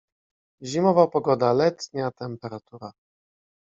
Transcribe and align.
Zimowa 0.71 1.05
pogoda- 1.17 1.53
letnia 1.61 2.11
temperatura 2.11 2.93